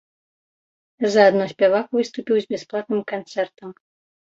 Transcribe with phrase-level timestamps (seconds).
[1.15, 3.79] Заадно спявак выступіў з бясплатным канцэртам.